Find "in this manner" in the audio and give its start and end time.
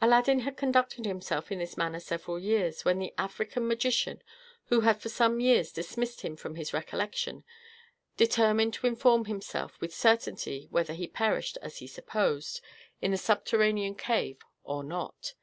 1.52-2.00